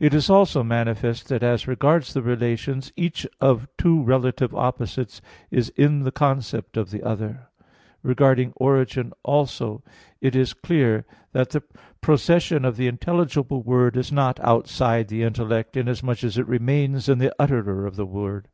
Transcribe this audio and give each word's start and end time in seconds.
It 0.00 0.12
is 0.14 0.28
also 0.28 0.64
manifest 0.64 1.28
that 1.28 1.44
as 1.44 1.68
regards 1.68 2.12
the 2.12 2.22
relations, 2.22 2.92
each 2.96 3.24
of 3.40 3.68
two 3.78 4.02
relative 4.02 4.52
opposites 4.52 5.22
is 5.48 5.68
in 5.76 6.02
the 6.02 6.10
concept 6.10 6.76
of 6.76 6.90
the 6.90 7.04
other. 7.04 7.50
Regarding 8.02 8.52
origin 8.56 9.12
also, 9.22 9.84
it 10.20 10.34
is 10.34 10.54
clear 10.54 11.06
that 11.30 11.50
the 11.50 11.62
procession 12.00 12.64
of 12.64 12.76
the 12.76 12.88
intelligible 12.88 13.62
word 13.62 13.96
is 13.96 14.10
not 14.10 14.40
outside 14.40 15.06
the 15.06 15.22
intellect, 15.22 15.76
inasmuch 15.76 16.24
as 16.24 16.36
it 16.36 16.48
remains 16.48 17.08
in 17.08 17.18
the 17.18 17.32
utterer 17.38 17.86
of 17.86 17.94
the 17.94 18.06
word. 18.06 18.48